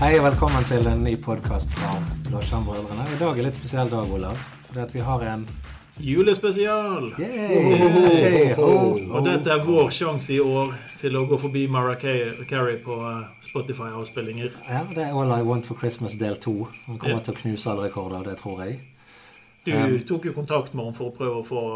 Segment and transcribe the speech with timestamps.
[0.00, 1.90] Hei og velkommen til en ny podkast fra
[2.24, 3.02] Blåskjermbrødrene.
[3.04, 4.38] I dag er litt spesiell dag, Olav.
[4.64, 5.42] Fordi at vi har en
[6.00, 7.10] Julespesial!
[7.20, 8.54] Yay!
[8.56, 8.94] Ho, ho.
[9.18, 13.28] Og dette er vår sjanse i år til å gå forbi Mara Carey på eh,
[13.50, 14.56] Spotify-avspillinger.
[14.70, 16.56] Ja, det er All I Want for Christmas del to.
[16.86, 17.26] Hun kommer yeah.
[17.28, 18.80] til å knuse alle rekorder, det tror jeg.
[19.66, 21.66] Du Um, tok jo kontakt med henne for å prøve å få,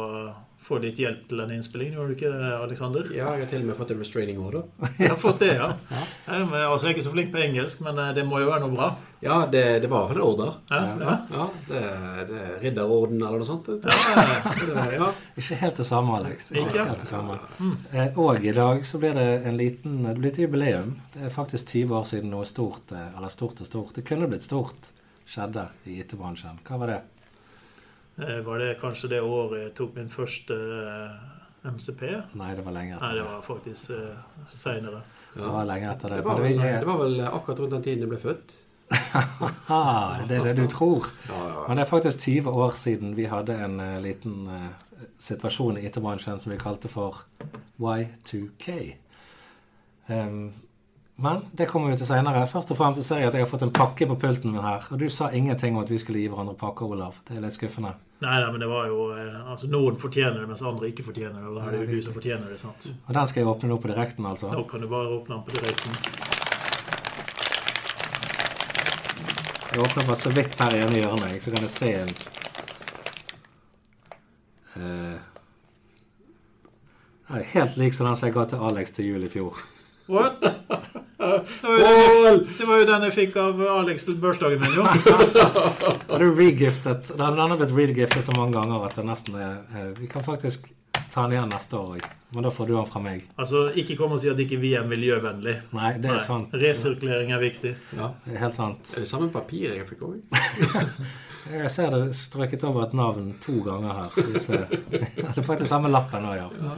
[0.65, 3.09] få litt hjelp til denne innspillingen, gjorde du ikke det, Alexander?
[3.13, 4.63] Ja, jeg har til og med fått en restraining order.
[4.99, 5.67] Jeg har fått det, ja.
[5.93, 8.49] Jeg, men, altså, jeg er ikke så flink på engelsk, men eh, det må jo
[8.49, 8.87] være noe bra.
[9.25, 10.55] Ja, det, det var en order.
[10.71, 11.15] Ja, ja.
[11.35, 11.83] Ja, det,
[12.31, 13.69] det er Ridderorden eller noe sånt.
[13.85, 15.11] Ja.
[15.41, 16.51] Ikke helt det samme, Alex.
[16.57, 17.39] Ikke helt det samme.
[17.93, 20.95] Eh, Og i dag så blir det en liten, det blir et jubileum.
[21.15, 24.29] Det er faktisk 20 år siden noe stort, eh, eller stort og stort, det kunne
[24.33, 24.93] blitt stort,
[25.29, 26.61] skjedde i IT-bransjen.
[26.69, 27.01] Hva var det?
[28.19, 32.03] Eh, Var det kanskje det året jeg tok min første eh, MCP?
[32.39, 33.29] Nei, det var lenge etter det det.
[33.31, 35.01] var faktisk uh, seinere.
[35.35, 36.19] Det var lenge etter det.
[36.21, 38.55] Det, var vel, det var vel akkurat rundt den tiden jeg ble født.
[39.73, 41.07] Ah, det er det du tror.
[41.31, 41.63] Ja, ja.
[41.67, 45.87] Men det er faktisk 20 år siden vi hadde en uh, liten uh, situasjon i
[45.89, 47.25] IT-bransjen som vi kalte for
[47.81, 48.77] Y2K.
[50.13, 50.53] Em,
[51.17, 52.47] men det kommer vi til seinere.
[52.51, 54.83] Først og fremst ser jeg at jeg har fått en pakke på pulten min her.
[54.91, 57.21] Og du sa ingenting om at vi skulle gi hverandre pakker, Olav.
[57.29, 57.93] Det er litt skuffende.
[58.25, 61.39] Nei, nei, men det var jo eh, Altså, noen fortjener det, mens andre ikke fortjener
[61.39, 61.47] det.
[61.53, 62.89] Og da er det jo du som fortjener det, sant?
[63.07, 64.51] Og den skal jeg åpne nå på direkten, altså.
[64.51, 65.91] Nå kan du bare åpne den på direkten.
[69.75, 72.13] Jeg åpner bare så vidt her i ene hjørnet, så kan jeg se en
[74.83, 75.19] uh,
[77.55, 79.65] helt lik som den som jeg ga til Alex til jul i fjor.
[80.11, 80.47] What?
[81.25, 84.85] Det var, det var jo den jeg fikk av Alex til bursdagen min, jo.
[86.11, 89.55] Har du regiftet Den den har blitt regiftet så mange ganger at det nesten er
[89.75, 90.69] eh, Vi kan faktisk
[91.15, 92.07] ta den igjen neste år òg.
[92.35, 93.21] Men da får du den fra meg.
[93.39, 95.53] Altså, ikke kom og si at ikke vi er miljøvennlig.
[95.77, 96.55] Nei, det er Nei, sant.
[96.59, 97.75] Resirkulering er viktig.
[97.95, 98.09] ja.
[98.25, 98.91] Det er helt sant.
[98.97, 100.19] Er det samme papir jeg fikk òg?
[101.53, 104.41] Jeg ser det strøket over et navn to ganger her.
[104.41, 104.61] Se.
[104.65, 106.75] Det er faktisk samme lappen òg, ja.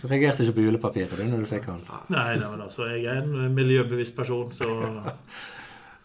[0.00, 1.82] Du reagerte ikke på julepapiret du når du fikk den.
[2.08, 4.70] Nei, nei, men altså, jeg er en miljøbevisst person, så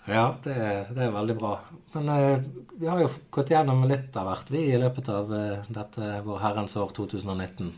[0.05, 0.55] Ja, det
[0.93, 1.55] det er veldig bra.
[1.95, 2.43] Men eh,
[2.77, 6.43] vi har jo gått gjennom litt av hvert, vi, i løpet av eh, dette vår
[6.43, 7.71] herrens år 2019.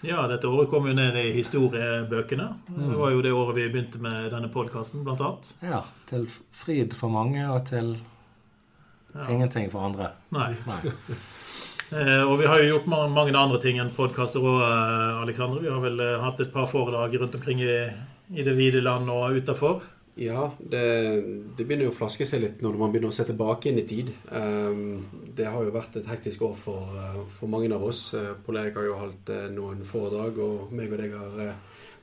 [0.00, 2.46] Ja, dette året kom jo ned i historiebøkene.
[2.72, 2.86] Mm.
[2.88, 5.52] Det var jo det året vi begynte med denne podkasten, blant annet.
[5.60, 6.24] Ja, til
[6.56, 7.98] fryd for mange og til
[9.14, 9.28] Ja.
[9.28, 10.14] ingenting for andre.
[10.34, 10.54] Nei.
[10.66, 10.80] Nei.
[11.90, 14.60] Eh, og vi har jo gjort mange, mange andre ting enn podkaster òg,
[15.24, 15.58] Alexander.
[15.58, 17.72] Vi har vel eh, hatt et par foredrag rundt omkring i,
[18.30, 19.80] i det vide land og utafor.
[20.20, 20.82] Ja, det,
[21.56, 23.86] det begynner jo å flaske seg litt når man begynner å se tilbake inn i
[23.88, 24.10] tid.
[24.28, 25.06] Um,
[25.36, 28.08] det har jo vært et hektisk år for, uh, for mange av oss.
[28.12, 31.54] Uh, Pål Erik har jo holdt uh, noen foredrag, og meg og deg har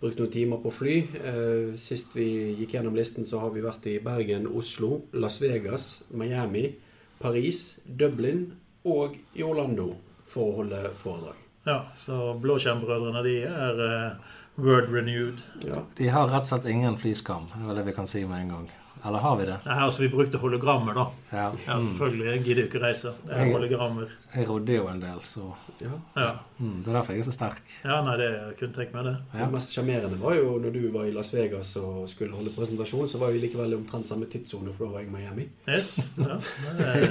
[0.01, 0.97] brukt noen timer på fly.
[1.19, 5.90] Uh, sist vi gikk gjennom listen, så har vi vært i Bergen, Oslo, Las Vegas,
[6.09, 6.72] Miami,
[7.19, 8.51] Paris, Dublin
[8.88, 9.91] og i Orlando
[10.28, 11.38] for å holde foredrag.
[11.67, 15.44] Ja, Så Blåskjermbrødrene de er uh, word renewed.
[15.67, 15.83] Ja.
[15.97, 18.53] De har rett og slett ingen flyskam, det er det vi kan si med en
[18.55, 18.69] gang.
[19.07, 19.56] Eller har vi det?
[19.66, 21.06] Nei, altså Vi brukte hologrammer, da.
[21.31, 21.45] Ja.
[21.68, 22.25] Ja, selvfølgelig.
[22.34, 23.13] Jeg gidder jo ikke reise.
[23.23, 24.12] Det er hologrammer.
[24.35, 25.45] Jeg rodde jo en del, så
[25.81, 25.91] Ja.
[26.18, 27.62] Ja, mm, det er derfor jeg er så sterk.
[27.84, 29.16] ja nei, det jeg kunne tenkt meg det.
[29.34, 29.46] Ja.
[29.46, 33.07] Det mest sjarmerende var jo når du var i Las Vegas og skulle holde presentasjon,
[33.09, 35.47] så var vi likevel i omtrent samme tidssone, for da var jeg i Miami.
[35.69, 36.12] Yes.
[36.17, 36.40] Ja,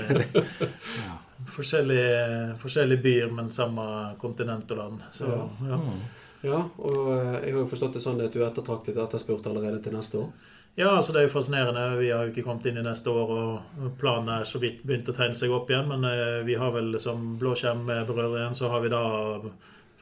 [1.06, 1.16] Ja.
[1.46, 3.84] forskjellige, forskjellige byer, men samme
[4.20, 5.02] kontinent og land.
[5.12, 5.76] Så ja.
[5.76, 6.00] Mm.
[6.46, 9.46] Ja, og eh, jeg har jo forstått det sånn at du er ettertraktet og etterspurt
[9.50, 10.28] allerede til neste år.
[10.76, 11.84] Ja, altså det er jo fascinerende.
[11.96, 15.08] Vi har jo ikke kommet inn i neste år, og planen er så vidt begynt
[15.08, 15.88] å tegne seg opp igjen.
[15.88, 19.00] Men eh, vi har vel som blåskjermberører igjen, så har vi da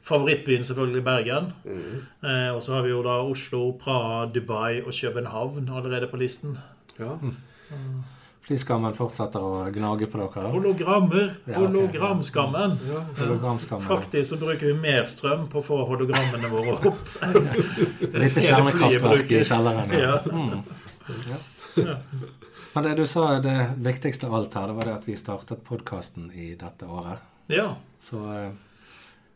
[0.04, 1.52] favorittbyen selvfølgelig Bergen.
[2.26, 6.58] Eh, og så har vi jo da Oslo, Praha, Dubai og København allerede på listen.
[6.98, 7.16] Ja.
[8.44, 10.48] Flyskammen fortsetter å gnage på dere.
[10.52, 11.30] Hologrammer!
[11.46, 11.60] Ja, okay.
[11.62, 12.74] Hologramskammen!
[12.90, 13.00] ja.
[13.16, 13.86] Hologramskammen.
[13.88, 17.14] Faktisk så bruker vi mer strøm på å få hologrammene våre opp.
[18.20, 19.96] Litt kjernekraftverk i kjelleren.
[19.96, 20.18] Ja.
[20.20, 20.20] Ja.
[20.28, 20.60] Mm.
[21.30, 21.96] Ja.
[22.74, 25.64] Men det du sa, det viktigste av alt her, det var det at vi startet
[25.64, 27.24] podkasten i dette året.
[27.48, 27.70] Ja.
[28.02, 28.50] Så eh,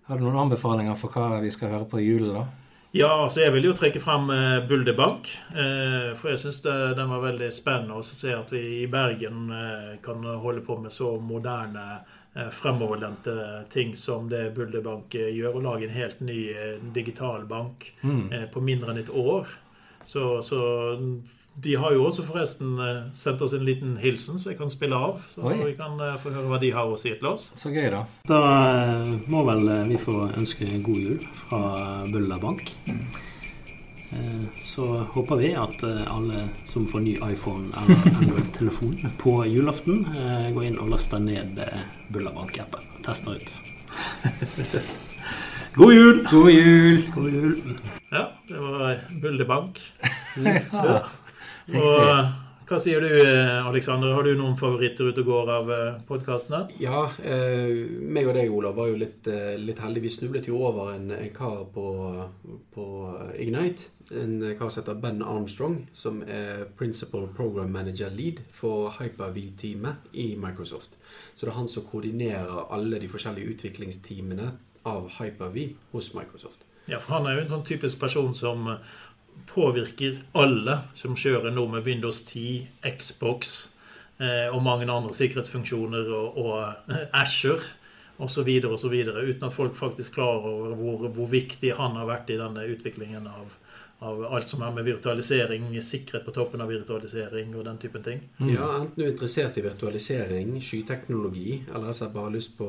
[0.08, 2.67] har du noen anbefalinger for hva vi skal høre på i julen, da?
[2.98, 5.28] Ja, så jeg vil jo trekke frem Bulde Bulder Bank.
[5.54, 9.92] Eh, for jeg syns den var veldig spennende å se at vi i Bergen eh,
[10.02, 12.00] kan holde på med så moderne,
[12.54, 13.34] fremoverlente
[13.72, 15.56] ting som det Bulder Bank eh, gjør.
[15.60, 18.32] Og lage en helt ny eh, digital bank Mm.
[18.32, 19.46] eh, på mindre enn et år.
[20.04, 20.58] Så, så
[21.64, 24.94] de har jo også forresten eh, sendt oss en liten hilsen, så jeg kan spille
[24.94, 25.18] av.
[25.32, 25.56] Så Oi.
[25.64, 27.48] vi kan eh, få høre hva de har å si til oss.
[27.58, 28.04] Så gøy, da.
[28.28, 28.38] Da
[28.84, 31.18] eh, må vel vi få ønske god jul
[31.48, 31.60] fra
[32.12, 32.62] Buller Bank.
[32.88, 33.00] Eh,
[34.64, 34.84] Så
[35.16, 40.78] håper vi at alle som får ny iPhone eller Android-telefon på julaften, eh, går inn
[40.80, 41.82] og laster ned Bølla
[42.14, 43.48] Bullerbank-appen og tester ut.
[45.78, 46.22] God jul!
[46.30, 47.02] God jul!
[47.14, 47.74] God jul.
[48.10, 49.78] Ja, det var Bullebank.
[50.38, 51.00] Ja,
[51.68, 52.28] Og eh,
[52.68, 53.66] hva sier du, Aleksander?
[53.68, 54.14] Alexander?
[54.16, 55.70] Har du noen favoritter ute og går av
[56.08, 56.62] podkastene?
[56.80, 60.06] Ja, eh, meg og deg, Olav, var jo litt, eh, litt heldige.
[60.06, 61.86] Vi snublet jo over en, en kar på,
[62.74, 62.86] på
[63.40, 63.90] Ignite.
[64.16, 70.30] En kar som heter Ben Armstrong, som er Principal Program Manager Lead for Hyper-V-teamet i
[70.40, 70.96] Microsoft.
[71.34, 74.54] Så det er han som koordinerer alle de forskjellige utviklingsteamene
[74.88, 76.64] av Hyper-V hos Microsoft.
[76.88, 78.96] Ja, for han er jo en sånn typisk person som eh,
[79.46, 82.66] påvirker alle som kjører nå med Windows 10,
[82.98, 83.56] Xbox
[84.18, 87.62] eh, og mange andre sikkerhetsfunksjoner og, og Azure
[88.18, 88.48] osv.
[88.66, 88.94] osv.
[89.04, 93.28] Uten at folk faktisk klarer over hvor, hvor viktig han har vært i denne utviklingen
[93.30, 93.54] av,
[93.98, 98.20] av alt som er med virtualisering, sikkerhet på toppen av virtualisering og den typen ting.
[98.46, 102.68] Ja, Enten du er interessert i virtualisering, skyteknologi, eller altså bare lyst på,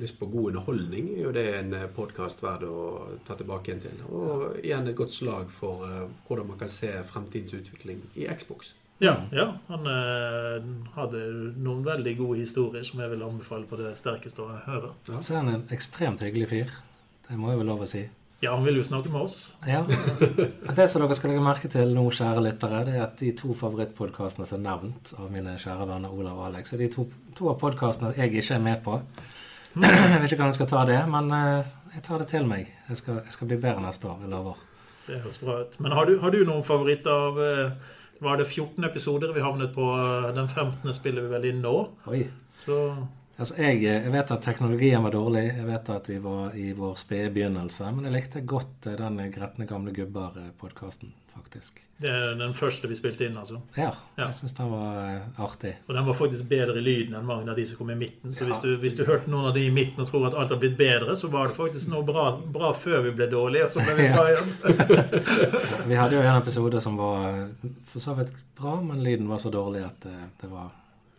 [0.00, 2.80] lyst på god underholdning, er jo det en podkast verd å
[3.28, 4.02] ta tilbake igjen til.
[4.08, 8.72] Og igjen et godt slag for eh, hvordan man kan se fremtidens utvikling i Xbox.
[9.04, 11.20] Ja, ja han eh, hadde
[11.60, 14.94] noen veldig gode historier som jeg vil anbefale på det sterkeste å høre.
[15.12, 16.74] Så er han en ekstremt hyggelig fyr.
[17.28, 18.06] Det må jeg vel lov å si.
[18.40, 19.52] Ja, han vil jo snakke med oss.
[19.68, 19.82] Ja.
[19.84, 23.52] Det som dere skal legge merke til nå, kjære lyttere, det er at de to
[23.56, 27.04] favorittpodkastene som er nevnt av mine kjære venner Olav og Alex, er de to,
[27.36, 28.96] to av podkastene jeg ikke er med på.
[29.80, 32.72] Jeg vet ikke hvordan jeg skal ta det, men eh, jeg tar det til meg.
[32.88, 34.16] Jeg skal, jeg skal bli bedre neste år.
[34.24, 34.64] Jeg lover.
[35.06, 35.76] Det høres bra ut.
[35.84, 39.30] Men har du, har du noen favoritter av eh, Var det 14 episoder?
[39.36, 40.90] Vi havnet på eh, den 15.
[40.96, 41.74] spiller vi vel inn nå.
[42.10, 42.24] Oi.
[42.64, 42.80] Så
[43.40, 45.46] Altså, jeg, jeg vet at teknologien var dårlig.
[45.56, 47.86] Jeg vet at vi var i vår spede begynnelse.
[47.96, 51.80] Men jeg likte godt eh, den Gretne gamle gubber-podkasten, faktisk.
[52.00, 53.62] det er den første vi spilte inn, altså.
[53.78, 54.26] Ja, Ja.
[54.26, 55.72] jeg syns den var eh, artig.
[55.88, 58.32] Og den var faktisk bedre i lyden enn mange av de som kom i midten.
[58.36, 60.52] Så hvis du, hvis du hørte noen av de i midten og tror at alt
[60.52, 63.72] har blitt bedre, så var det faktisk noe bra, bra før vi ble dårlige, og
[63.72, 64.52] så ble vi bra igjen.
[65.90, 69.40] Vi hadde jo en episode som var eh, for så vidt bra, men lyden var
[69.42, 70.68] så dårlig at det, det var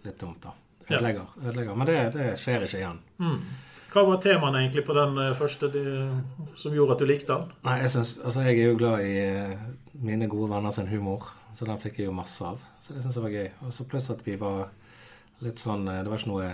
[0.06, 0.54] litt dumt, da.
[0.88, 0.98] Ja.
[0.98, 1.36] Ødelegger.
[1.42, 1.76] ødelegger.
[1.76, 3.04] Men det, det skjer ikke igjen.
[3.22, 3.38] Mm.
[3.92, 5.86] Hva var temaene egentlig på den eh, første de,
[6.56, 7.50] som gjorde at du likte den?
[7.68, 9.66] Nei, jeg, synes, altså, jeg er jo glad i eh,
[10.00, 12.62] mine gode venner sin humor, så den fikk jeg jo masse av.
[12.80, 13.50] Så det syns jeg var gøy.
[13.68, 14.70] Og så pluss at vi var
[15.44, 16.54] litt sånn eh, Det var ikke noe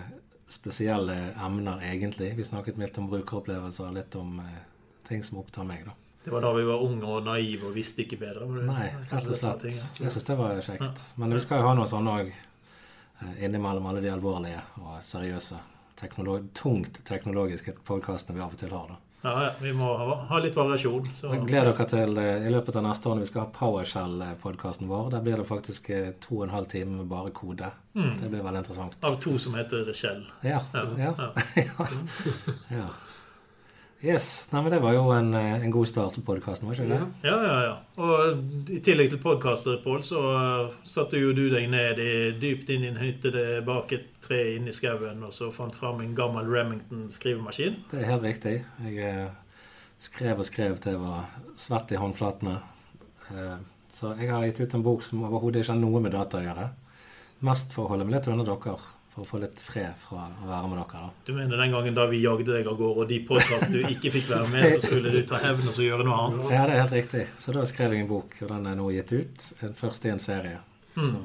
[0.49, 2.31] spesielle emner, egentlig.
[2.39, 4.59] Vi snakket litt om brukeropplevelser, litt om eh,
[5.07, 5.93] ting som opptar meg, da.
[6.23, 8.49] Det var da vi var unge og naive og visste ikke bedre.
[8.49, 9.69] Nei, rett og slett.
[9.69, 11.05] Jeg syns det var kjekt.
[11.21, 12.33] Men vi skal jo ha noe sånn òg
[13.39, 15.59] innimellom alle de alvorlige og seriøse,
[15.97, 18.87] teknolog tungt teknologiske podkastene vi av og til har.
[18.93, 19.01] da.
[19.21, 21.09] Ja, ja, vi må ha, ha litt variasjon.
[21.15, 21.31] Så.
[21.49, 25.09] Gled dere til eh, i løpet av neste år når vi skal ha PowerShell-podkasten vår.
[25.15, 27.71] Der blir det faktisk eh, to og en halv time med bare kode.
[27.97, 28.13] Mm.
[28.21, 28.99] Det blir veldig interessant.
[29.09, 30.21] Av to som heter Shell.
[30.45, 30.61] Ja.
[30.73, 31.33] Ja, ja.
[32.69, 32.87] ja.
[34.01, 34.07] ja.
[34.07, 34.13] ja.
[34.13, 34.47] Yes.
[34.51, 36.99] Nei, men det var jo en, eh, en god start på podkasten, det?
[37.25, 37.75] Ja, ja, ja.
[37.97, 42.69] Og i tillegg til podkaster, Pål, så uh, satte jo du deg ned i, dypt
[42.69, 43.33] inn i en hytte
[43.65, 47.81] bak et tre inne i skauen og så fant fram en gammel Remington skrivemaskin.
[47.91, 48.55] Det er helt riktig.
[48.83, 49.29] Jeg eh,
[50.03, 52.57] skrev og skrev til jeg var svett i håndflatene.
[53.31, 53.55] Eh,
[53.93, 56.45] så jeg har gitt ut en bok som overhodet ikke har noe med data å
[56.45, 56.67] gjøre.
[57.47, 58.77] Mest for å holde meg litt under dere.
[59.17, 60.99] For å få litt fred fra å være med dere.
[61.07, 61.07] da.
[61.25, 64.11] Du mener den gangen da vi jagde deg av gårde, og de podkastene du ikke
[64.13, 66.51] fikk være med, så skulle du ta hevn og så gjøre noe annet?
[66.53, 67.23] Ja, det er helt riktig.
[67.41, 69.47] Så da skrev jeg en bok, og den er nå gitt ut.
[69.79, 70.59] Først i en serie.
[70.93, 71.07] Mm.
[71.09, 71.23] Så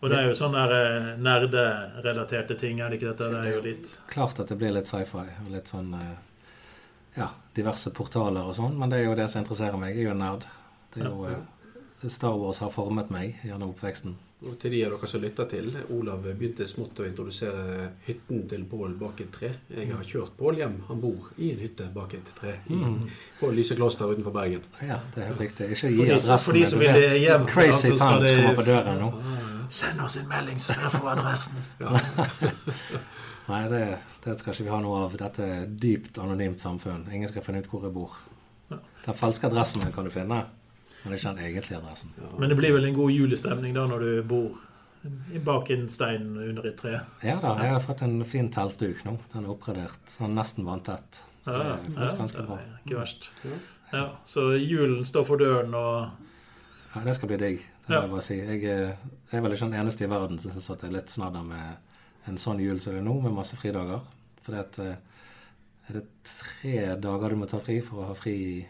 [0.00, 3.28] Og det er jo sånne der, eh, nerderelaterte ting, er det ikke dette?
[3.34, 6.16] Det er jo litt klart at det blir litt sci-fi og litt sånn eh,
[7.18, 9.92] Ja, diverse portaler og sånn, men det er jo det som interesserer meg.
[9.92, 10.48] Jeg er jo nerd.
[10.94, 14.16] Det er jo eh, Star Wars har formet meg gjennom oppveksten.
[14.40, 18.62] Og til de av dere som lytter til, Olav begynte smått å introdusere hytten til
[18.70, 19.50] Pål bak et tre.
[19.68, 20.78] Jeg har kjørt Pål hjem.
[20.88, 23.02] Han bor i en hytte bak et tre i, Mm.
[23.40, 24.62] på Lysekloster utenfor Bergen.
[24.80, 25.68] Ja, det er helt riktig.
[25.76, 26.38] Ikke gi de adressen.
[26.38, 29.12] for de som vil hjem, Crazy altså, fans det- kommer på døren nå.
[29.70, 31.56] Send oss en melding, så dere får adressen!
[33.50, 35.16] Nei, det, det skal ikke vi ha noe av.
[35.18, 37.06] Dette er dypt anonymt samfunn.
[37.12, 38.16] Ingen skal finne ut hvor jeg bor.
[38.70, 40.44] Den falske adressen kan du finne,
[41.04, 42.10] men ikke den egentlige adressen.
[42.38, 44.58] Men det blir vel en god julestemning da når du bor
[45.44, 46.98] bak en stein under et tre?
[47.24, 49.14] Ja da, jeg har fått en fin teltduk nå.
[49.32, 50.00] Den er oppgradert.
[50.18, 51.22] Den er nesten vanntett.
[51.40, 52.58] Så det Ja, er ja, ganske bra.
[52.84, 53.30] ikke verst.
[53.44, 53.60] Ja.
[53.92, 56.10] Ja, så julen står for døren, og
[56.94, 57.58] Ja, det skal bli digg.
[57.86, 58.00] Det må Ja.
[58.02, 58.34] jeg bare si.
[58.36, 58.96] Jeg er,
[59.32, 61.76] jeg er vel ikke den eneste i verden som syns det er litt snadder med
[62.28, 64.00] en sånn jul som det er nå, med masse fridager.
[64.42, 64.96] For det at, eh,
[65.88, 68.66] er det tre dager du må ta fri for å ha fri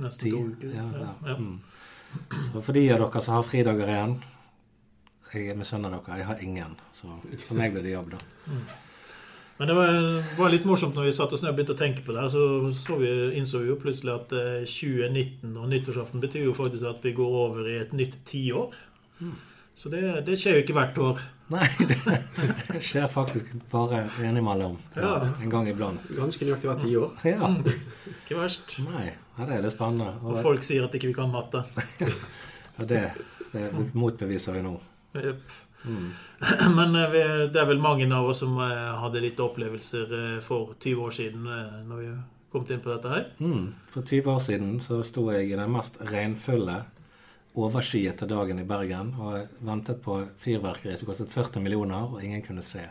[0.00, 0.70] nesten to uker.
[0.74, 1.36] Ja, Ja, ja.
[1.38, 1.60] Mm.
[2.30, 4.12] Så for de av dere som har fridager igjen
[5.34, 6.18] Jeg misunner dere.
[6.20, 6.76] Jeg har ingen.
[6.94, 7.10] Så
[7.42, 8.20] for meg blir det jobb, da.
[9.58, 9.96] Men det var,
[10.38, 12.22] var litt morsomt når vi satt oss ned og begynte å tenke på det.
[12.22, 16.54] her, Så, så vi, innså vi jo plutselig at eh, 2019 og nyttårsaften betyr jo
[16.54, 18.74] faktisk at vi går over i et nytt tiår.
[19.74, 21.22] Så det, det skjer jo ikke hvert år.
[21.52, 21.98] Nei, det,
[22.72, 24.78] det skjer faktisk bare innimellom.
[24.96, 25.28] Ja, Ja.
[25.42, 26.00] en gang iblant.
[26.16, 27.10] Ganske nøyaktig hvert tiår.
[27.28, 27.50] Ja.
[28.14, 28.78] Ikke verst.
[28.86, 30.14] Nei, ja, det er litt spennende.
[30.22, 31.60] Og Og, folk sier at ikke vi kan matte.
[32.78, 33.02] ja, det,
[33.52, 34.74] det motbeviser vi nå.
[35.20, 35.42] Yep.
[35.84, 36.06] Mm.
[36.78, 37.22] Men eh, vi,
[37.52, 41.12] det er vel mange av oss som eh, hadde litt opplevelser eh, for 20 år
[41.12, 41.44] siden
[41.90, 42.08] når vi
[42.54, 43.26] kom inn på dette her.
[43.44, 43.66] Mm.
[43.92, 46.80] For 20 år siden så sto jeg i den mest regnfulle,
[47.54, 52.62] overskyete dagen i Bergen og ventet på fyrverkeri som kostet 40 millioner, og ingen kunne
[52.66, 52.82] se.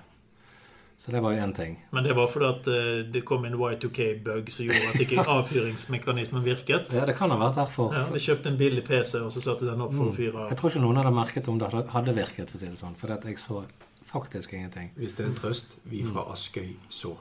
[1.04, 1.74] Så det var jo én ting.
[1.92, 6.46] Men det var fordi at eh, det kom en Y2K-bug som gjorde at ikke avfyringsmekanismen
[6.46, 6.94] virket.
[6.96, 7.92] Ja, det kan ha vært derfor.
[7.92, 10.48] Ja, De kjøpte en billig PC, og så satte den opp for å fyre Mm.
[10.54, 12.96] Jeg tror ikke noen hadde merket om det hadde virket, for å si det sånn.
[12.96, 13.66] For jeg så
[14.08, 14.94] faktisk ingenting.
[14.96, 15.76] Hvis det er en trøst.
[15.92, 17.18] Vi fra Askøy så.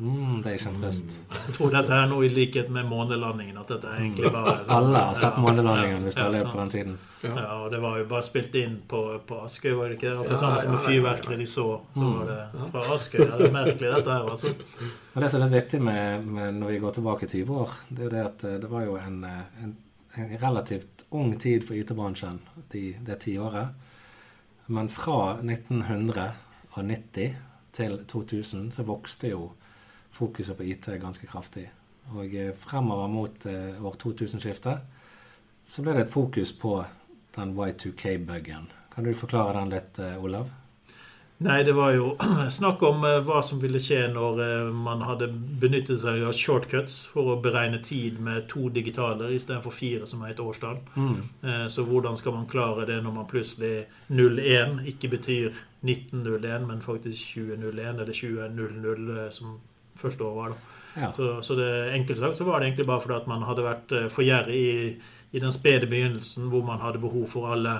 [0.00, 1.16] Mm, det er ikke en trøst.
[1.30, 3.58] Jeg tror dette er noe i likhet med månelandingen.
[3.60, 6.32] At dette er egentlig bare sånn- Alle har sett Ja, månelandingen hvis du ja, har
[6.38, 6.94] levd på den tiden.
[7.20, 10.08] Ja, og det var jo bare spilt inn på, på Askøy, var det ikke?
[10.08, 10.16] det?
[10.22, 13.20] Og på Ja, samme som med ja, ja, de så, så var det fra Askøy.
[13.26, 14.54] Ja, det er merkelig, dette her, altså.
[15.12, 18.00] Og det som er litt vittig med, med når vi går tilbake 20 år, det
[18.00, 19.76] er jo det at eh, det var jo en, eh, en,
[20.16, 22.40] en relativt ung tid for IT-bransjen
[22.72, 23.68] de, det tiåret.
[24.72, 27.36] Men fra 1990
[27.76, 29.50] til 2000 så vokste jo
[30.12, 31.68] fokuset på IT ganske kraftig.
[32.14, 34.78] Og eh, fremover mot eh, år 2000-skiftet
[35.70, 36.80] så ble det et fokus på
[37.36, 38.70] den Y2K-buggen.
[38.94, 40.48] Kan du forklare den litt, eh, Olav?
[41.40, 42.10] Nei, det var jo
[42.58, 45.30] snakk om hva som ville skje når man hadde
[45.62, 50.34] benyttet seg av shortcuts for å beregne tid med to digitaler istedenfor fire, som er
[50.34, 50.82] et årstall.
[50.98, 56.82] Eh, Så hvordan skal man klare det når man plutselig 01 ikke betyr 1901, men
[56.84, 59.60] faktisk 2001 eller 2000, eh, som
[60.02, 60.76] første år var, da.
[61.00, 61.12] Ja.
[61.14, 63.92] Så, så det enkelt sagt så var det egentlig bare fordi at man hadde vært
[63.94, 64.94] eh, for gjerrig i,
[65.32, 67.76] i den spede begynnelsen, hvor man hadde behov for alle,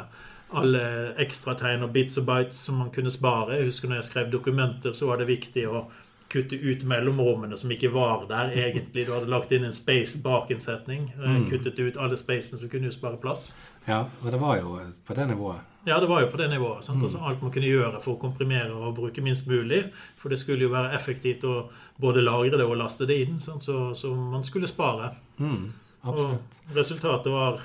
[0.55, 0.83] alle
[1.23, 3.57] ekstrategn og bits og bites som man kunne spare.
[3.59, 5.83] Jeg husker når jeg skrev dokumenter, så var det viktig å
[6.31, 9.09] kutte ut mellomrommene som ikke var der egentlig.
[9.09, 11.09] Du hadde lagt inn en space bak en setning.
[11.19, 13.51] eh, Kuttet ut alle spacene, som kunne spare plass.
[13.91, 15.67] ja, og det var jo på det nivået.
[15.87, 16.85] Ja, det var jo på det nivået.
[16.85, 17.03] Sant?
[17.03, 19.87] Altså alt man kunne gjøre for å komprimere og bruke minst mulig.
[20.21, 21.55] For det skulle jo være effektivt å
[22.01, 23.39] både lagre det og laste det inn.
[23.41, 23.61] Så,
[23.97, 25.15] så man skulle spare.
[25.39, 25.71] Mm,
[26.03, 26.59] absolutt.
[26.69, 27.63] Og resultatet var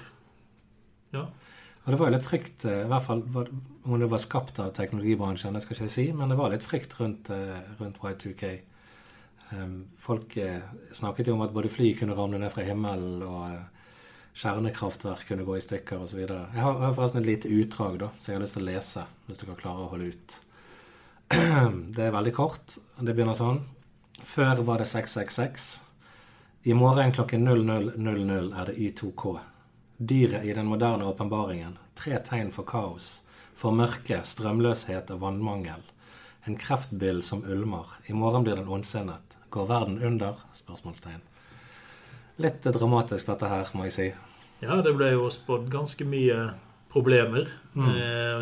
[1.16, 1.26] Ja.
[1.86, 3.20] Og det var jo litt frykt, eh, i hvert fall
[3.86, 6.66] om det var skapt av teknologibransjen, det skal ikke jeg si, men det var litt
[6.66, 8.50] frykt rundt, eh, rundt Y2K.
[9.54, 13.75] Um, Folk eh, snakket jo om at både fly kunne ramle ned fra himmelen, og
[14.36, 16.20] kjernekraftverk kunne gå i stykker osv.
[16.20, 19.06] Jeg jeg har forresten et lite utdrag da, som jeg har lyst til å lese,
[19.28, 20.38] hvis dere klarer å holde ut.
[21.96, 22.78] Det er veldig kort.
[23.00, 23.64] Det begynner sånn.
[24.26, 25.70] Før var det 666.
[26.66, 29.36] I morgen klokken 00.00 er det Y2K.
[29.98, 31.78] Dyret i den moderne åpenbaringen.
[31.96, 33.22] Tre tegn for kaos.
[33.56, 35.84] For mørke, strømløshet og vannmangel.
[36.46, 37.96] En kreftbill som ulmer.
[38.10, 39.38] I morgen blir den ondsinnet.
[39.50, 40.42] Går verden under?
[40.54, 41.24] Spørsmålstegn.
[42.38, 44.08] Litt dramatisk dette her, må jeg si.
[44.66, 46.50] ja, det ble jo spådd ganske mye
[46.92, 47.48] problemer.
[47.76, 47.88] Mm.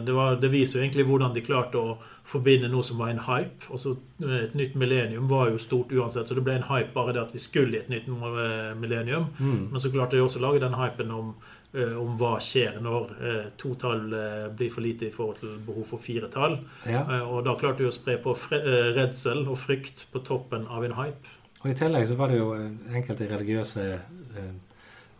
[0.06, 1.96] Det, var, det viser jo egentlig hvordan de klarte å
[2.30, 3.66] forbinde noe som var en hype.
[3.74, 7.22] Også et nytt millennium var jo stort uansett, så det ble en hype bare det
[7.24, 8.80] at vi skulle i et nytt millennium.
[8.82, 9.26] millennium.
[9.72, 11.34] Men så klarte de også å lage den hypen om,
[11.74, 15.58] eh, om hva skjer når eh, to tall eh, blir for lite i forhold til
[15.66, 16.60] behov for fire tall.
[16.86, 17.02] Ja.
[17.10, 20.86] Eh, Og da klarte de å spre på eh, redsel og frykt på toppen av
[20.86, 21.40] en hype.
[21.64, 24.54] Og i tillegg så var det jo eh, enkelte religiøse eh,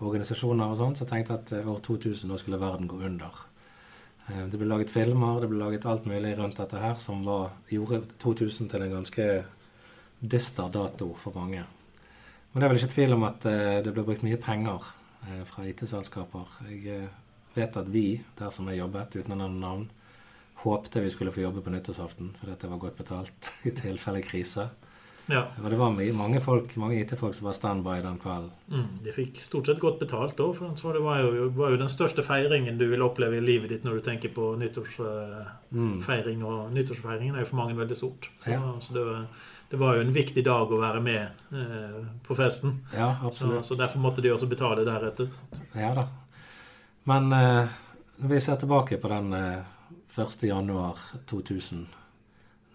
[0.04, 3.46] organisasjoner og sånt som tenkte at eh, år 2000 nå skulle verden gå under.
[4.28, 7.56] Eh, det ble laget filmer, det ble laget alt mulig rundt dette her som var,
[7.72, 9.30] gjorde 2000 til en ganske
[10.20, 11.64] dyster dato for mange.
[12.52, 14.88] Men det er vel ikke tvil om at eh, det ble brukt mye penger
[15.28, 16.56] eh, fra IT-selskaper.
[16.70, 17.10] Jeg
[17.56, 19.90] vet at vi, der som jeg jobbet, uten å nevne navn,
[20.64, 24.70] håpte vi skulle få jobbe på nyttårsaften fordi det var godt betalt i tilfelle krise.
[25.32, 25.46] Ja.
[25.64, 28.50] Og det var mange folk, mange IT-folk som var standby den kvelden.
[28.68, 31.90] Mm, de fikk stort sett godt betalt òg, for det var jo, var jo den
[31.92, 36.44] største feiringen du vil oppleve i livet ditt når du tenker på nyttårsfeiring.
[36.44, 38.30] Og nyttårsfeiringen er jo for mange veldig stort.
[38.44, 38.60] Så, Ja.
[38.82, 39.26] så det, var,
[39.72, 42.82] det var jo en viktig dag å være med eh, på festen.
[42.94, 43.66] Ja, Så, absolutt.
[43.66, 45.28] så derfor måtte de også betale deretter.
[45.76, 46.08] Ja da.
[47.06, 47.68] Men eh,
[48.20, 49.64] når vi ser tilbake på den eh,
[50.20, 50.44] 1.
[50.44, 51.88] januar 2000,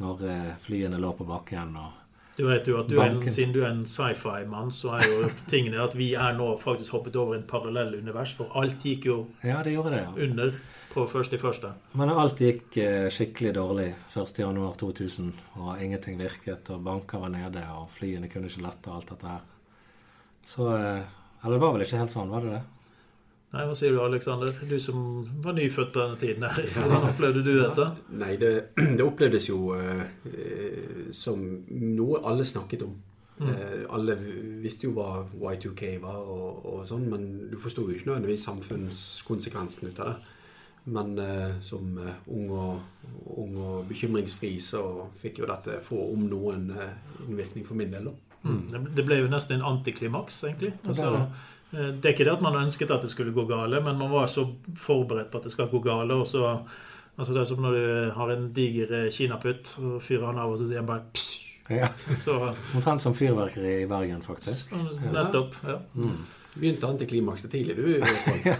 [0.00, 1.92] når eh, flyene lå på bakken og
[2.38, 5.80] Du vet jo at du en, Siden du er en sci-fi-mann, så er jo tingene
[5.82, 8.36] at vi er nå faktisk hoppet over en parallell univers.
[8.38, 10.04] For alt gikk jo Ja, det det.
[10.04, 10.12] ja.
[10.28, 10.54] under
[10.92, 11.72] på første i første.
[11.98, 17.90] Men alt gikk eh, skikkelig dårlig 1.1.2000, og ingenting virket, og banker var nede, og
[17.98, 19.44] flyene kunne ikke lette, og alt dette her.
[20.46, 21.02] Så eh,
[21.42, 22.62] Eller det var vel ikke helt sånn, var det det?
[23.48, 24.52] Nei, Hva sier du, Aleksander?
[24.68, 25.04] Du som
[25.44, 26.44] var nyfødt på denne tiden.
[26.44, 26.66] her.
[26.74, 27.86] Hvordan opplevde du dette?
[28.20, 30.02] Nei, det, det opplevdes jo eh,
[31.16, 31.40] som
[31.72, 32.96] noe alle snakket om.
[33.40, 34.16] Eh, alle
[34.64, 35.22] visste jo hva
[35.54, 40.34] Y2K var og, og sånn, men du forsto jo ikke nødvendigvis samfunnskonsekvensen ut av det.
[40.88, 44.82] Men eh, som eh, ung, og, ung og bekymringsfri så
[45.20, 46.96] fikk jo dette få om noen eh,
[47.28, 48.08] innvirkning for min del.
[48.10, 48.16] da.
[48.48, 48.88] Mm.
[48.96, 50.72] Det- ble jo nesten en antiklimaks, egentlig.
[50.88, 51.10] Altså,
[51.70, 51.78] det.
[51.78, 54.26] eh, er ikke det at man ønsket at det skulle gå gale, men man var
[54.26, 54.46] så
[54.76, 56.14] forberedt på at det skal gå gale.
[56.14, 56.60] og så
[57.18, 60.52] Altså Det er som når du har en diger eh, kinaputt, og fyrer han av,
[60.52, 61.44] og så sier han bare pss.
[61.68, 61.88] Ja.
[62.22, 64.70] Så Omtrent som fyrverkeri i Bergen, faktisk.
[65.12, 65.56] Nettopp.
[65.66, 65.80] ja.
[66.54, 67.98] Begynte antiklimakset tidlig, du.
[68.46, 68.54] ja.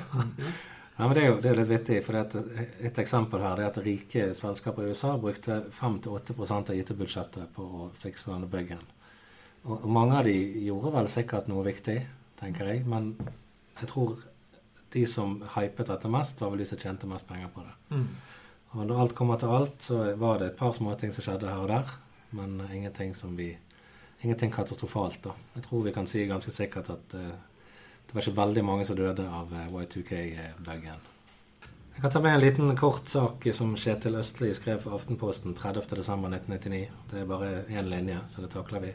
[0.98, 2.02] Ja, men Det er jo det er litt vittig.
[2.04, 2.34] for det at
[2.82, 7.62] Et eksempel her det er at rike selskaper i USA brukte 5-8 av IT-budsjettet på
[7.62, 8.82] å fikse denne byggen.
[9.64, 10.34] Og og mange av de
[10.66, 12.00] gjorde vel sikkert noe viktig,
[12.40, 12.86] tenker jeg.
[12.88, 13.12] Men
[13.80, 14.18] jeg tror
[14.92, 17.96] de som hypet dette mest, var vel de som tjente mest penger på det.
[17.96, 18.08] Mm.
[18.76, 21.64] Og når alt kommer til alt, så var det et par småting som skjedde her
[21.64, 21.96] og der.
[22.36, 23.56] Men ingenting som vi
[24.20, 25.30] Ingenting katastrofalt, da.
[25.54, 27.28] Jeg tror vi kan si ganske sikkert at uh,
[28.06, 31.04] det var ikke veldig mange som døde av uh, Y2K-buggen.
[31.94, 36.80] Jeg kan ta med en liten kort sak som Kjetil Østli skrev for Aftenposten 30.12.1999.
[37.12, 38.92] Det er bare én linje, så det takler vi.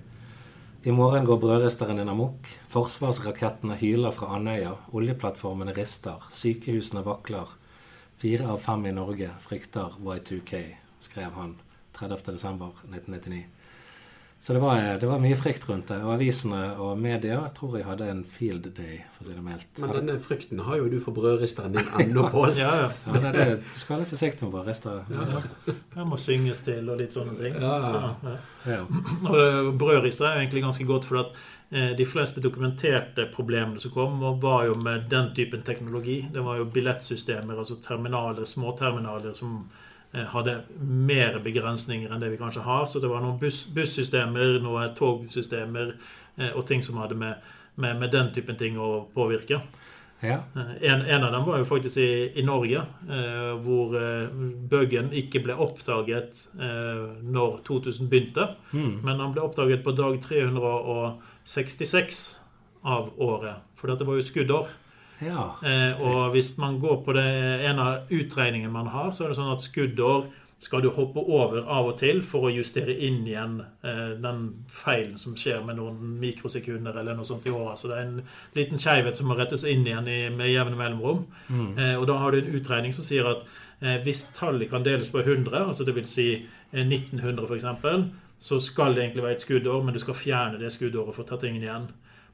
[0.85, 2.47] I morgen går brødristeren din amok.
[2.67, 4.73] Forsvarsrakettene hyler fra Andøya.
[4.91, 6.25] Oljeplattformene rister.
[6.35, 7.53] Sykehusene vakler.
[8.19, 10.59] Fire av fem i Norge frykter Y2K,
[10.99, 11.53] skrev han
[11.95, 13.39] 30.12.1999.
[14.43, 16.01] Så det var, det var mye frykt rundt det.
[16.03, 19.69] Og avisene og media tror jeg hadde en field day, for å si det meldt.
[19.79, 22.51] Men denne frykten har jo du for brødristeren din ennå, Pål.
[22.59, 22.89] Ja, ja.
[23.07, 23.45] Ja, det det.
[23.63, 25.05] Du skal være forsiktig med brødrister.
[25.15, 25.39] Ja.
[25.95, 27.55] Jeg må synges til og litt sånne ting.
[27.55, 27.87] Ja, ja.
[27.87, 28.35] Så, ja.
[28.73, 28.81] Ja.
[28.83, 31.39] Og brødristere brødrister er egentlig ganske godt, for at
[31.71, 36.19] eh, de fleste dokumenterte problemene som kom, var jo med den typen teknologi.
[36.35, 42.37] Det var jo billettsystemer, altså terminaler, småterminaler, som eh, hadde mer begrensninger enn det vi
[42.37, 42.85] kanskje har.
[42.85, 45.95] Så det var noen buss, bussystemer, noen togsystemer
[46.37, 47.33] eh, og ting som hadde med,
[47.75, 49.61] med, med den typen ting å påvirke.
[50.21, 50.37] ja.
[50.55, 54.27] Eh, En, en av dem var jo faktisk i, i Norge, eh, hvor eh,
[54.69, 58.47] buggen ikke ble oppdaget eh, når 2000 begynte.
[58.71, 58.99] Mm.
[59.03, 62.37] Men han ble oppdaget på dag 366
[62.83, 63.55] av året.
[63.79, 64.65] For dette var jo skuddår.
[65.21, 65.49] Ja.
[65.65, 67.27] Eh, og hvis man går på det,
[67.69, 70.31] en av utregningene man har, så er det sånn at skuddår
[70.63, 75.17] skal du hoppe over av og til for å justere inn igjen eh, den feilen
[75.19, 77.79] som skjer med noen mikrosekunder eller noe sånt i året.
[77.79, 78.21] Så det er en
[78.55, 81.25] liten skeivhet som må rettes inn igjen i, med jevne mellomrom.
[81.75, 83.43] Eh, og da har du en utregning som sier at
[83.81, 88.09] eh, hvis tallet kan deles på 100, altså det vil si eh, 1900 f.eks.,
[88.43, 91.27] så skal det egentlig være et skuddår, men du skal fjerne det skuddåret for å
[91.27, 91.85] ta tingen igjen.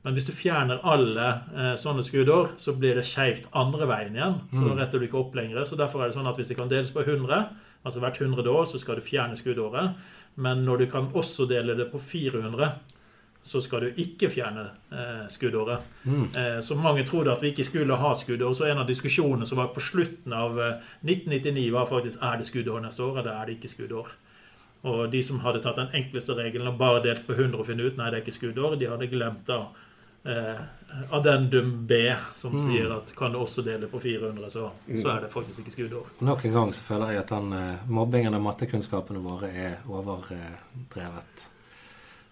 [0.05, 4.37] Men hvis du fjerner alle eh, sånne skuddår, så blir det skeivt andre veien igjen.
[4.53, 5.65] Så da retter du ikke opp lenger.
[5.67, 7.49] Så derfor er det sånn at hvis det kan deles på 100,
[7.83, 9.99] altså hvert 100 år, så skal du fjerne skuddåret.
[10.39, 12.71] Men når du kan også dele det på 400,
[13.41, 15.83] så skal du ikke fjerne eh, skuddåret.
[16.35, 18.53] Eh, så mange trodde at vi ikke skulle ha skuddår.
[18.55, 22.47] Så en av diskusjonene som var på slutten av eh, 1999, var faktisk er det
[22.49, 24.11] skuddår neste år, eller er det ikke skuddår.
[24.89, 27.91] Og de som hadde tatt den enkleste regelen og bare delt på 100 og funnet
[27.91, 29.65] ut nei, det er ikke skuddår, de hadde glemt da
[30.25, 30.59] eh,
[31.11, 31.93] addendum B,
[32.35, 35.71] som sier at kan du også dele på 400, så, så er det faktisk ikke
[35.77, 36.07] skuddår.
[36.21, 41.47] Nok en gang så føler jeg at den eh, mobbingen av mattekunnskapene våre er overdrevet.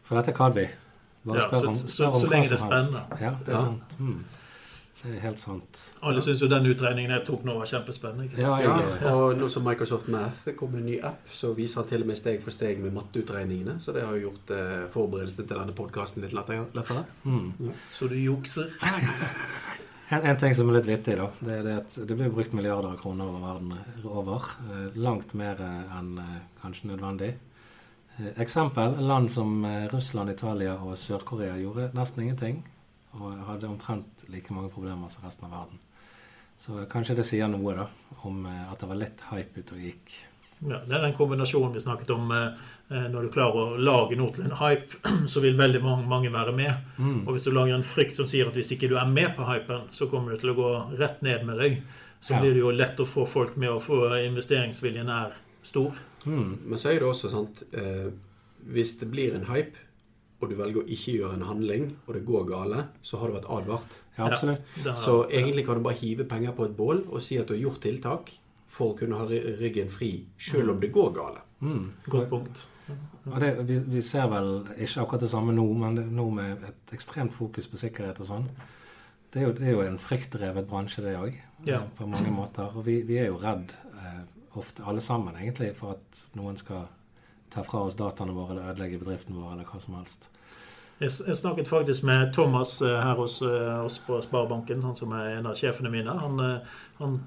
[0.08, 0.68] For dette kan vi.
[1.28, 3.02] Bare Ja, spør så- om, så- så, om så lenge det er spennende.
[3.22, 3.58] Ja, det er Ja.
[3.58, 4.00] sant.
[4.00, 4.24] Mm.
[4.98, 5.82] Det er helt sant.
[6.02, 8.26] Alle syns jo den utregningen jeg tok nå, var kjempespennende.
[8.26, 8.64] ikke sant?
[8.64, 11.82] Ja, Ja, jeg, og nå som Microsoft Math kom kom en ny app, så viser
[11.84, 13.78] han til og med steg for steg med matteutregningene.
[13.84, 17.04] Så det har jo gjort eh, forberedelsene til denne podkasten litt lettere.
[17.24, 17.52] Mm.
[17.68, 17.76] Ja.
[17.94, 18.74] Så du jukser.
[20.10, 22.54] En, en ting som er litt vittig, da, det er det at det blir brukt
[22.56, 23.74] milliarder av kroner over verden
[24.08, 24.46] over.
[24.72, 27.34] Eh, langt mer eh, enn eh, kanskje nødvendig.
[28.18, 32.64] Eh, eksempel land som eh, Russland, Italia og Sør-Korea gjorde nesten ingenting.
[33.20, 35.80] Og hadde omtrent like mange problemer som resten av verden.
[36.58, 37.86] Så kanskje det sier noe da,
[38.26, 40.16] om eh, at det var litt hype ute og gikk.
[40.66, 42.32] Ja, det er den kombinasjonen vi snakket om.
[42.34, 42.48] eh,
[42.90, 44.98] eh, Når du klarer å lage noe til en hype,
[45.32, 46.74] så vil veldig mange, mange være med.
[47.28, 49.46] Og hvis du lager en frykt som sier at hvis ikke du er med på
[49.46, 51.82] hypen, så kommer du til å gå rett ned med deg,
[52.20, 52.40] så Ja.
[52.42, 55.94] blir det jo lett å få folk med, og få investeringsviljen er stor.
[56.26, 56.58] Mm.
[56.66, 58.10] Men så er det også sant eh,
[58.68, 59.78] Hvis det blir en hype,
[60.42, 63.38] og du velger å ikke gjøre en handling, og det går gale, så har du
[63.40, 63.96] vært advart.
[64.18, 64.62] Ja, absolutt.
[64.86, 67.56] Ja, Så egentlig kan du bare hive penger på et bål og si at du
[67.56, 68.32] har gjort tiltak
[68.78, 71.42] for å kunne ha ryggen fri, selv om det går gale.
[71.62, 71.88] Mm.
[72.06, 72.66] Godt punkt.
[73.28, 76.62] Og det, vi, vi ser vel ikke akkurat det samme nå, men det, nå med
[76.70, 78.46] et ekstremt fokus på sikkerhet og sånn.
[79.34, 81.34] Det er jo, det er jo en fryktdrevet bransje, det òg,
[81.68, 81.82] Ja.
[81.98, 82.70] på mange måter.
[82.78, 84.22] Og vi, vi er jo redd eh,
[84.56, 86.86] ofte, alle sammen egentlig, for at noen skal
[87.54, 90.30] ta fra oss dataene våre eller ødelegge bedriften vår eller hva som helst.
[90.98, 95.14] Jeg, jeg snakket faktisk med Thomas eh, her hos eh, oss på Sparebanken, han som
[95.14, 96.16] er en av sjefene mine.
[96.24, 97.20] Han, eh, han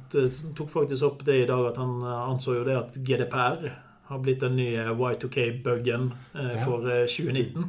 [0.59, 3.71] tok faktisk opp det i dag at han anså jo det at GDPR
[4.11, 7.69] har blitt den nye Y2K-buggen eh, for eh, 2019.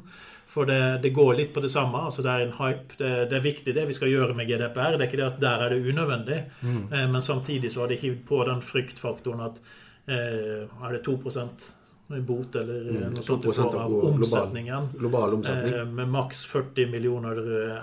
[0.52, 2.02] For det, det går litt på det samme.
[2.08, 2.98] altså Det er en hype.
[2.98, 4.98] Det, det er viktig det vi skal gjøre med GDPR.
[4.98, 6.40] Det er ikke det at der er det unødvendig.
[6.66, 6.82] Mm.
[7.14, 9.62] Men samtidig så har de hivd på den fryktfaktoren at
[10.10, 11.16] eh, er det 2
[12.19, 14.89] bot eller eh, Mm, noe sånt av global- omsetningen.
[15.00, 15.74] Global omsetning.
[15.74, 17.38] Eh, med maks 40 millioner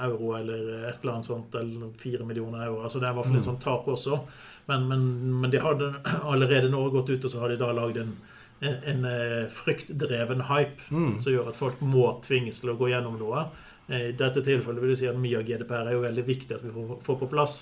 [0.04, 2.82] euro eller et eller annet sånt, eller 4 millioner euro.
[2.84, 4.20] Altså Det er i hvert fall et sånt tak også.
[4.68, 5.94] Men, men, men de hadde
[6.32, 8.12] allerede nå gått ut, og så har de da lagd en,
[8.60, 11.16] en, en eh, fryktdreven hype Mm.
[11.18, 13.46] som gjør at folk må tvinges til å gå gjennom noe.
[13.88, 16.54] Eh, I dette tilfellet vil jeg si at mye av GDPR er jo veldig viktig
[16.58, 17.56] at vi får, får på plass.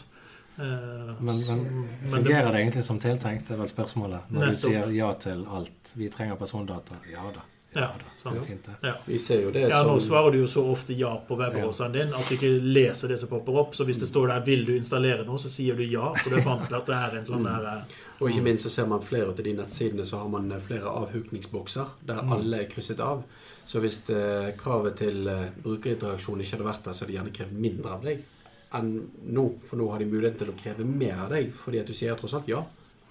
[0.58, 4.30] Eh, Men, men men fungerer det egentlig som tiltenkt, det er vel spørsmålet.
[4.30, 5.92] Når du sier ja til alt.
[5.94, 6.96] Vi trenger persondata.
[7.12, 7.44] Ja da.
[7.76, 7.90] Ja,
[8.24, 8.70] det.
[8.80, 8.94] Ja.
[9.04, 12.14] Vi ser jo det Ja, nå svarer du jo så ofte ja på webbrowseren din
[12.16, 13.74] at du ikke leser det som popper opp.
[13.76, 16.36] Så hvis det står der 'vil du installere noe', så sier du ja, for du
[16.36, 17.82] er vant til at det er en sånn der mm.
[18.20, 21.84] Og ikke minst så ser man flere av de nettsidene så har man flere avhukningsbokser
[22.06, 23.22] der alle er krysset av.
[23.66, 27.32] Så hvis det, kravet til eh, brukerinteraksjon ikke hadde vært der, så hadde de gjerne
[27.32, 28.24] krevd mindre av deg
[28.74, 29.46] enn nå.
[29.68, 32.18] For nå har de muligheten til å kreve mer av deg, fordi at du sier
[32.18, 32.64] tross alt ja.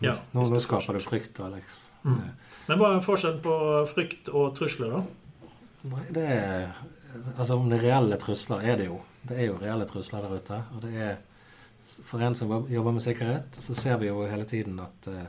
[0.03, 0.17] ja.
[0.33, 1.79] Nå, nå skaper du frykt, Alex.
[2.03, 2.19] Mm.
[2.65, 3.55] Men hva er forskjellen på
[3.91, 5.49] frykt og trusler, da?
[5.91, 6.69] Nei, det er
[7.37, 8.97] Altså, om det er reelle trusler, er det jo.
[9.23, 10.57] Det er jo reelle trusler der ute.
[10.75, 11.15] Og det er
[11.85, 15.21] For en som jobber med sikkerhet, så ser vi jo hele tiden at uh,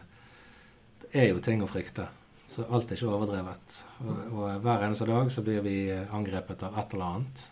[1.02, 2.06] det er jo ting å frykte.
[2.48, 3.76] Så alt er ikke overdrevet.
[4.00, 7.44] Og, og hver eneste dag så blir vi angrepet av et eller annet.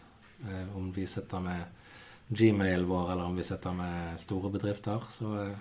[0.48, 1.83] Uh, om vi sitter med
[2.28, 5.02] Gmail vår, eller om vi sitter med store bedrifter.
[5.12, 5.58] Så eh,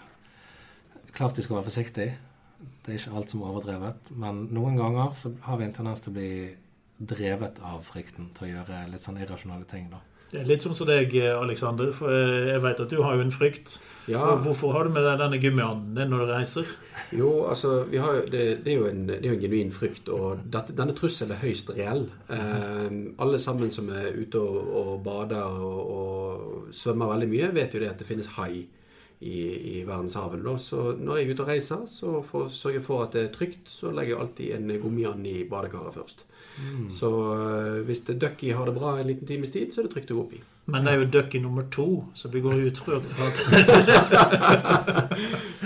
[1.11, 2.17] klart vi skal være forsiktige.
[2.83, 4.13] Det er ikke alt som er overdrevet.
[4.15, 6.31] Men noen ganger så har vi en tendens til å bli
[7.03, 9.99] drevet av frykten til å gjøre litt sånn irrasjonale ting, da.
[10.33, 11.91] Det er litt som som deg, Aleksander.
[11.95, 13.77] For eh, jeg vet at du har jo en frykt.
[14.09, 16.71] Ja, Hvorfor har du med deg denne gummianden din når du reiser?
[17.15, 20.09] Jo, altså vi har, det, det, er jo en, det er jo en genuin frykt,
[20.11, 22.09] og dette, denne trusselen er høyst reell.
[22.33, 27.77] Eh, alle sammen som er ute og, og bader og, og svømmer veldig mye, vet
[27.77, 28.65] jo det at det finnes hai
[29.23, 29.39] i,
[29.71, 29.79] i.
[29.87, 30.57] Da.
[30.59, 33.33] Så når jeg er ute og reiser, så for sørger jeg for at det er
[33.33, 36.25] trygt, så legger jeg alltid en gummian i badekaret først.
[36.93, 39.93] Så eh, hvis det ducky har det bra en liten times tid, så er det
[39.95, 40.41] trygt å gå opp i.
[40.65, 43.09] Men det er jo ducky nummer to, så vi går ut fra at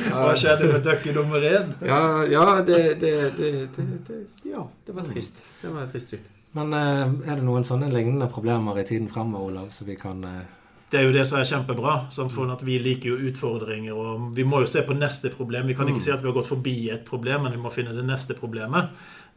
[0.08, 1.76] Hva skjedde med ducky nummer én?
[1.86, 5.44] Ja, ja det, det, det, det, det Ja, det var trist.
[5.62, 6.16] Det var trist.
[6.16, 6.26] syn.
[6.58, 10.24] Men eh, er det noen sånne lignende problemer i tiden fremover, Olav, som vi kan
[10.26, 10.48] eh,
[10.88, 11.94] Det er jo det som er kjempebra.
[12.14, 12.32] Sant?
[12.32, 15.68] For at Vi liker jo utfordringer, og vi må jo se på neste problem.
[15.68, 17.96] Vi kan ikke si at vi har gått forbi et problem, men vi må finne
[17.96, 18.84] det neste problemet.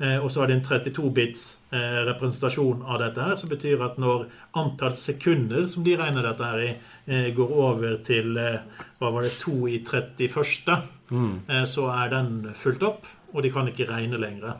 [0.00, 3.98] Eh, og så har de en 32-bits eh, representasjon av dette, her, som betyr at
[4.00, 6.70] når antall sekunder som de regner dette her i,
[7.06, 12.82] eh, går over til hva var det, 2 i 31., eh, så er den fulgt
[12.82, 14.58] opp, og de kan ikke regne lenger.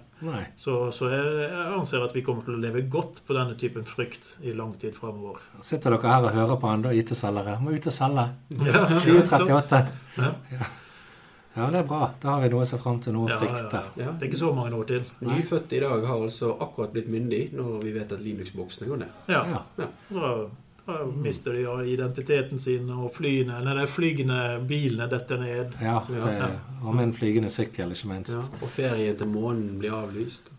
[0.56, 3.84] Så, så jeg, jeg anser at vi kommer til å leve godt på denne typen
[3.84, 5.42] frykt i lang tid framover.
[5.60, 7.58] Sitter dere her og hører på andre IT-selgere?
[7.60, 8.24] Må ut og selge.
[8.64, 9.82] Ja, 2038.
[10.16, 10.32] Ja.
[11.56, 12.10] Ja, det er bra.
[12.20, 13.14] Da har vi noe å se fram til.
[13.16, 13.80] Noe å frykte.
[13.96, 14.10] ja.
[14.12, 15.04] Det er ikke så mange år til.
[15.24, 19.14] Nyfødte i dag har altså akkurat blitt myndig når vi vet at Linux-boksene går ned.
[19.32, 19.86] Ja, Ja.
[20.86, 25.72] Da, mister de identiteten sin, og flyene, nei, de flygende bilene detter ned.
[25.82, 26.50] Ja, det,
[26.82, 28.30] og med en flygende sykkel, ikke minst.
[28.30, 30.52] Ja, og ferien til månen blir avlyst.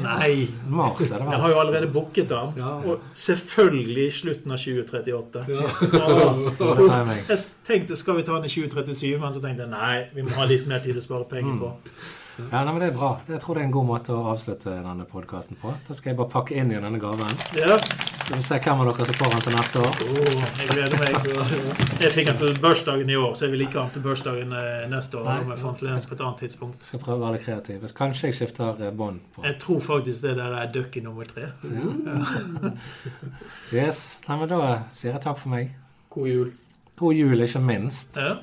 [0.00, 0.48] Nei!
[0.72, 2.54] Mars er det Jeg har jo allerede booket den.
[2.56, 2.72] Ja.
[2.88, 5.44] Og selvfølgelig i slutten av 2038.
[5.52, 5.66] Ja.
[5.92, 7.18] Ja.
[7.28, 10.34] Jeg tenkte skal vi ta den i 2037, men så tenkte jeg nei, vi må
[10.38, 11.72] ha litt mer tid å spare penger på.
[12.38, 13.12] Ja, nei, men Det er bra.
[13.28, 15.74] Jeg tror det er en god måte å avslutte denne podkasten på.
[15.88, 17.36] Da skal jeg bare pakke inn i denne gaven.
[17.60, 17.76] Ja,
[18.32, 19.96] Så vi får se hvem av dere som får den til neste år.
[20.08, 21.10] Oh, jeg gleder meg.
[22.00, 24.54] Jeg fikk den på bursdagen i år, så jeg vil ikke ha den til bursdagen
[24.56, 25.26] eh, neste år.
[25.28, 25.34] Nei.
[25.44, 26.86] om jeg fant den på et annet tidspunkt.
[26.86, 27.84] Skal prøve å være litt kreativ.
[27.98, 29.44] Kanskje jeg skifter eh, bånd på.
[29.44, 31.50] Jeg tror faktisk det der er ducky nummer tre.
[33.72, 34.00] Yes.
[34.28, 34.60] Nei, men da
[34.92, 35.74] sier jeg takk for meg.
[36.12, 36.52] God jul.
[37.02, 38.16] God jul, ikke minst.
[38.20, 38.38] Ja.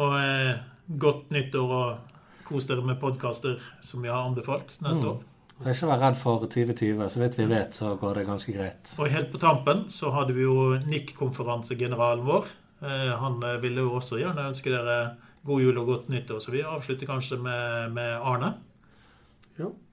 [0.00, 0.54] Og eh,
[1.00, 5.12] godt nyttår, og kos dere med podkaster som vi har anbefalt neste Mm.
[5.12, 5.20] år.
[5.60, 7.02] Og ikke vær redd for 2020.
[7.12, 8.92] Så vidt vi vet, så går det ganske greit.
[8.96, 12.48] Og helt på tampen så hadde vi jo NIK-konferansegeneralen vår.
[12.80, 16.52] Eh, han eh, ville jo også gjerne ønske dere god jul og godt nyttår, så
[16.52, 18.54] vi avslutter kanskje med, med Arne.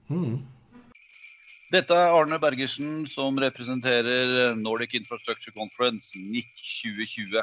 [0.08, 0.38] Mm.
[1.68, 6.48] Dette er Arne Bergersen som representerer Nordic Infrastructure Conference, NIC
[6.84, 7.42] 2020.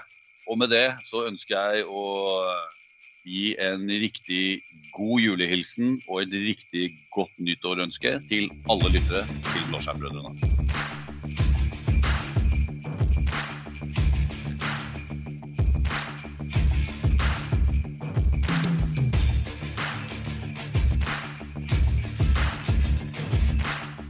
[0.50, 2.06] Og med det så ønsker jeg å
[3.26, 4.62] gi en riktig
[4.96, 10.65] god julehilsen og et riktig godt nyttårønske til alle lyttere til Blåskjermbrødrene.